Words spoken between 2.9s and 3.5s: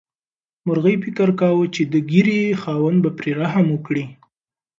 به پرې